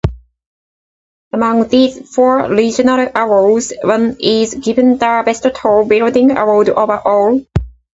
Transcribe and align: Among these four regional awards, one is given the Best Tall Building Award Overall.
Among 1.31 1.67
these 1.67 2.09
four 2.15 2.49
regional 2.49 3.09
awards, 3.13 3.71
one 3.83 4.17
is 4.19 4.55
given 4.55 4.97
the 4.97 5.21
Best 5.23 5.45
Tall 5.53 5.85
Building 5.85 6.35
Award 6.35 6.69
Overall. 6.69 7.45